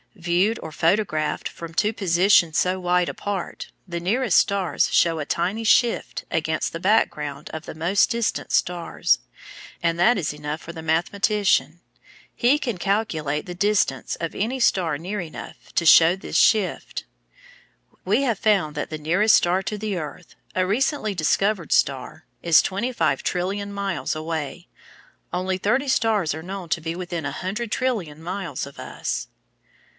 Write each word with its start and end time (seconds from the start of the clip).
Viewed 0.15 0.59
or 0.61 0.71
photographed 0.71 1.47
from 1.47 1.73
two 1.73 1.93
positions 1.93 2.57
so 2.57 2.79
wide 2.79 3.07
apart, 3.07 3.71
the 3.87 3.99
nearest 3.99 4.37
stars 4.37 4.91
show 4.93 5.19
a 5.19 5.25
tiny 5.25 5.63
"shift" 5.63 6.25
against 6.29 6.73
the 6.73 6.79
background 6.79 7.49
of 7.53 7.65
the 7.65 7.73
most 7.73 8.09
distant 8.09 8.51
stars, 8.51 9.19
and 9.81 9.99
that 9.99 10.17
is 10.17 10.33
enough 10.33 10.61
for 10.61 10.73
the 10.73 10.81
mathematician. 10.81 11.81
He 12.35 12.59
can 12.59 12.77
calculate 12.77 13.45
the 13.45 13.55
distance 13.55 14.15
of 14.15 14.35
any 14.35 14.59
star 14.59 14.97
near 14.97 15.21
enough 15.21 15.71
to 15.75 15.85
show 15.85 16.15
this 16.15 16.35
"shift." 16.37 17.05
We 18.03 18.23
have 18.23 18.39
found 18.39 18.75
that 18.75 18.89
the 18.89 18.97
nearest 18.99 19.35
star 19.35 19.63
to 19.63 19.77
the 19.77 19.97
earth, 19.97 20.35
a 20.55 20.67
recently 20.67 21.15
discovered 21.15 21.71
star, 21.71 22.25
is 22.43 22.61
twenty 22.61 22.91
five 22.91 23.23
trillion 23.23 23.71
miles 23.71 24.15
away. 24.15 24.67
Only 25.31 25.57
thirty 25.57 25.87
stars 25.87 26.33
are 26.35 26.43
known 26.43 26.69
to 26.69 26.81
be 26.81 26.95
within 26.95 27.25
a 27.25 27.31
hundred 27.31 27.71
trillion 27.71 28.21
miles 28.21 28.65
of 28.65 28.79
us. 28.79 29.27